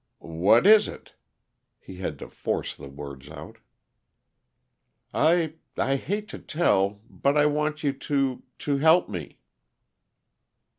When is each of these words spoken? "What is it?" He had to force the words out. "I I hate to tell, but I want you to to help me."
"What 0.43 0.65
is 0.65 0.87
it?" 0.87 1.13
He 1.79 1.97
had 1.97 2.17
to 2.17 2.27
force 2.27 2.75
the 2.75 2.89
words 2.89 3.29
out. 3.29 3.59
"I 5.13 5.57
I 5.77 5.97
hate 5.97 6.27
to 6.29 6.39
tell, 6.39 7.01
but 7.07 7.37
I 7.37 7.45
want 7.45 7.83
you 7.83 7.93
to 8.09 8.41
to 8.57 8.77
help 8.79 9.09
me." 9.09 9.37